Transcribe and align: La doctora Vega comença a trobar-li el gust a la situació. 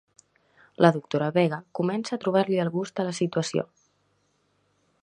La 0.85 0.89
doctora 0.95 1.27
Vega 1.35 1.59
comença 1.81 2.17
a 2.17 2.21
trobar-li 2.25 2.59
el 2.65 2.73
gust 2.79 3.05
a 3.05 3.07
la 3.11 3.17
situació. 3.21 3.69